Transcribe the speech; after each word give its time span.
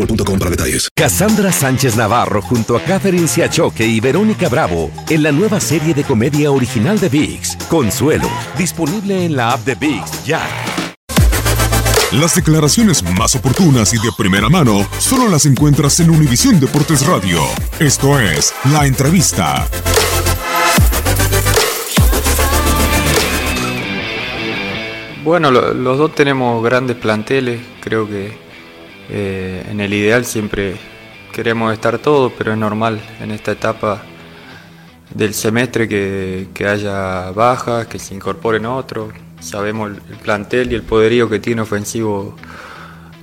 boostmobile.com 0.00 0.38
para 0.38 0.50
detalles. 0.50 0.88
Cassandra 0.94 1.52
Sánchez 1.52 1.96
Navarro 1.96 2.42
junto 2.42 2.76
a 2.76 2.80
Catherine 2.82 3.28
Siachoque 3.28 3.86
y 3.86 4.00
Verónica 4.00 4.48
Bravo 4.48 4.90
en 5.08 5.22
la 5.22 5.32
nueva 5.32 5.60
serie 5.60 5.94
de 5.94 6.04
comedia 6.04 6.50
original 6.50 6.98
de 6.98 7.08
VIX, 7.08 7.56
Consuelo, 7.68 8.28
disponible 8.56 9.24
en 9.24 9.36
la 9.36 9.52
app 9.52 9.64
de 9.64 9.74
VIX 9.74 10.24
ya. 10.24 10.40
Las 12.12 12.34
declaraciones 12.34 13.02
más 13.04 13.36
oportunas 13.36 13.94
y 13.94 13.98
de 13.98 14.10
primera 14.18 14.48
mano 14.48 14.86
solo 14.98 15.28
las 15.28 15.46
encuentras 15.46 16.00
en 16.00 16.10
Univisión 16.10 16.58
Deportes 16.58 17.06
Radio. 17.06 17.40
Esto 17.78 18.18
es 18.18 18.52
La 18.72 18.86
Entrevista. 18.86 19.68
Bueno, 25.24 25.50
lo- 25.50 25.74
los 25.74 25.98
dos 25.98 26.14
tenemos 26.14 26.62
grandes 26.64 26.96
planteles, 26.96 27.60
creo 27.80 28.08
que 28.08 28.32
eh, 29.10 29.66
en 29.68 29.80
el 29.80 29.92
ideal 29.92 30.24
siempre 30.24 30.76
queremos 31.32 31.72
estar 31.72 31.98
todos, 31.98 32.32
pero 32.36 32.52
es 32.52 32.58
normal 32.58 33.00
en 33.20 33.30
esta 33.30 33.52
etapa 33.52 34.02
del 35.14 35.34
semestre 35.34 35.88
que, 35.88 36.66
haya 36.66 37.30
bajas, 37.32 37.86
que 37.86 37.98
se 37.98 38.14
incorporen 38.14 38.66
otros. 38.66 39.12
Sabemos 39.40 39.90
el, 39.90 40.02
el 40.10 40.18
plantel 40.18 40.72
y 40.72 40.74
el 40.74 40.82
poderío 40.82 41.28
que 41.28 41.40
tiene 41.40 41.62
ofensivo 41.62 42.36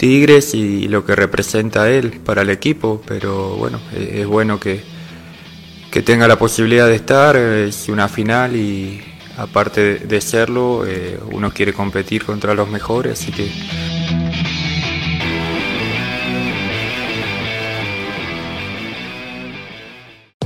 Tigres 0.00 0.54
y 0.54 0.88
lo 0.88 1.04
que 1.04 1.14
representa 1.14 1.90
él 1.90 2.22
para 2.24 2.40
el 2.40 2.48
equipo, 2.48 3.02
pero 3.06 3.56
bueno, 3.56 3.78
eh, 3.92 4.20
es 4.22 4.26
bueno 4.26 4.58
que, 4.58 4.80
que 5.90 6.00
tenga 6.00 6.26
la 6.26 6.38
posibilidad 6.38 6.86
de 6.86 6.94
estar, 6.94 7.36
eh, 7.36 7.68
es 7.68 7.86
una 7.90 8.08
final 8.08 8.56
y 8.56 9.02
aparte 9.36 9.80
de, 9.82 9.98
de 10.06 10.20
serlo, 10.22 10.86
eh, 10.86 11.20
uno 11.32 11.52
quiere 11.52 11.74
competir 11.74 12.24
contra 12.24 12.54
los 12.54 12.70
mejores, 12.70 13.20
así 13.20 13.30
que 13.30 13.50